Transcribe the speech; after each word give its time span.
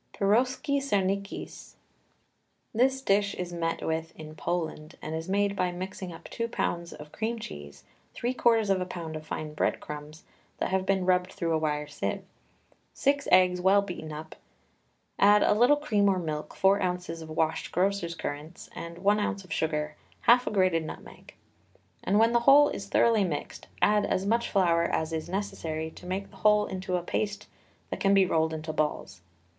PIROSKI 0.13 0.79
SERNIKIS. 0.79 1.75
This 2.73 3.01
dish 3.03 3.35
is 3.35 3.53
met 3.53 3.85
with 3.85 4.15
in 4.15 4.33
Poland, 4.33 4.95
and 4.99 5.13
is 5.13 5.29
made 5.29 5.55
by 5.55 5.71
mixing 5.71 6.11
up 6.11 6.23
two 6.23 6.47
pounds 6.47 6.91
of 6.91 7.11
cream 7.11 7.37
cheese, 7.37 7.83
three 8.15 8.33
quarters 8.33 8.71
of 8.71 8.81
a 8.81 8.85
pound 8.87 9.15
of 9.15 9.27
fine 9.27 9.53
bread 9.53 9.79
crumbs 9.79 10.23
that 10.57 10.71
have 10.71 10.87
been 10.87 11.05
rubbed 11.05 11.31
through 11.31 11.53
a 11.53 11.57
wire 11.59 11.85
sieve, 11.85 12.23
six 12.95 13.27
eggs 13.31 13.61
well 13.61 13.83
beaten 13.83 14.11
up; 14.11 14.35
add 15.19 15.43
a 15.43 15.53
little 15.53 15.77
cream 15.77 16.09
or 16.09 16.17
milk, 16.17 16.55
four 16.55 16.81
ounces 16.81 17.21
of 17.21 17.29
washed 17.29 17.71
grocer's 17.71 18.15
currants, 18.15 18.71
one 18.97 19.19
ounce 19.19 19.43
of 19.43 19.53
sugar, 19.53 19.95
half 20.21 20.47
a 20.47 20.49
grated 20.51 20.83
nutmeg; 20.83 21.35
and 22.03 22.17
when 22.17 22.31
the 22.33 22.39
whole 22.49 22.69
is 22.69 22.87
thoroughly 22.87 23.23
mixed 23.23 23.67
add 23.83 24.03
as 24.07 24.25
much 24.25 24.49
flour 24.49 24.83
as 24.85 25.13
is 25.13 25.29
necessary 25.29 25.91
to 25.91 26.07
make 26.07 26.31
the 26.31 26.37
whole 26.37 26.65
into 26.65 26.95
a 26.95 27.03
paste 27.03 27.45
that 27.91 27.99
can 27.99 28.15
be 28.15 28.25
rolled 28.25 28.51
into 28.51 28.73
balls. 28.73 29.21